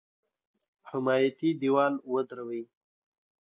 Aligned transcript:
حمایتي 0.89 1.49
دېوال 1.61 1.93
ودروي. 2.13 2.63